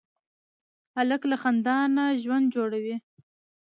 هلک 0.95 1.21
له 1.31 1.35
خندا 1.41 1.77
نه 1.95 2.05
ژوند 2.21 2.45
جوړوي. 2.55 2.95